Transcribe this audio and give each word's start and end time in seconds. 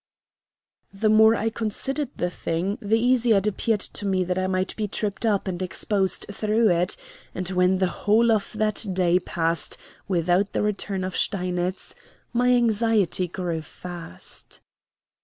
The 0.91 1.09
more 1.09 1.35
I 1.35 1.51
considered 1.51 2.09
the 2.15 2.31
thing 2.31 2.79
the 2.81 2.99
easier 2.99 3.37
it 3.37 3.45
appeared 3.45 3.81
to 3.81 4.07
me 4.07 4.23
that 4.23 4.39
I 4.39 4.47
might 4.47 4.75
be 4.75 4.87
tripped 4.87 5.27
up 5.27 5.47
and 5.47 5.61
exposed 5.61 6.25
through 6.31 6.69
it; 6.69 6.97
and 7.35 7.47
when 7.49 7.77
the 7.77 7.85
whole 8.09 8.31
of 8.31 8.51
that 8.55 8.83
day 8.93 9.19
passed 9.19 9.77
without 10.07 10.53
the 10.53 10.63
return 10.63 11.03
of 11.03 11.15
Steinitz, 11.15 11.93
my 12.33 12.49
anxiety 12.51 13.27
grew 13.27 13.61
fast. 13.61 14.59